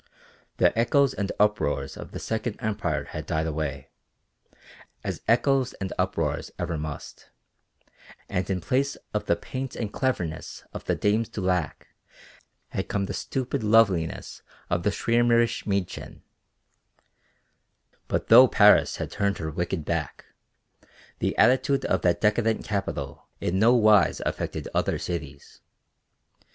The 0.57 0.75
echoes 0.75 1.13
and 1.13 1.31
uproars 1.39 1.95
of 1.95 2.09
the 2.11 2.17
Second 2.17 2.55
Empire 2.59 3.03
had 3.03 3.27
died 3.27 3.45
away, 3.45 3.91
as 5.03 5.21
echoes 5.27 5.73
and 5.73 5.93
uproars 5.99 6.49
ever 6.57 6.75
must, 6.75 7.29
and 8.27 8.49
in 8.49 8.61
place 8.61 8.97
of 9.13 9.27
the 9.27 9.35
paint 9.35 9.75
and 9.75 9.93
cleverness 9.93 10.63
of 10.73 10.85
the 10.85 10.95
dames 10.95 11.29
du 11.29 11.41
lac 11.41 11.87
had 12.69 12.87
come 12.87 13.05
the 13.05 13.13
stupid 13.13 13.61
loveliness 13.63 14.41
of 14.71 14.81
the 14.81 14.89
schwärmerisch 14.89 15.65
Mädchen. 15.65 16.21
But 18.07 18.25
though 18.29 18.47
Paris 18.47 18.95
had 18.95 19.11
turned 19.11 19.37
her 19.37 19.51
wicked 19.51 19.85
back, 19.85 20.25
the 21.19 21.37
attitude 21.37 21.85
of 21.85 22.01
that 22.01 22.19
decadent 22.21 22.63
capital 22.65 23.27
in 23.39 23.59
no 23.59 23.75
wise 23.75 24.19
affected 24.25 24.67
other 24.73 24.97
cities. 24.97 25.61